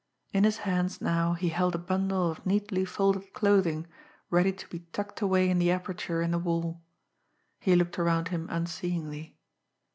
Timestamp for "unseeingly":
8.49-9.37